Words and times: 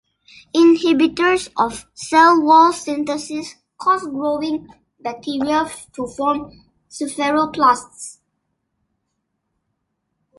Inhibitors 0.55 1.49
of 1.59 1.85
cell 1.93 2.41
wall 2.41 2.73
synthesis 2.73 3.53
caused 3.77 4.09
growing 4.09 4.67
bacteria 4.99 5.69
to 5.93 6.07
form 6.07 6.51
spheroplasts. 6.89 8.17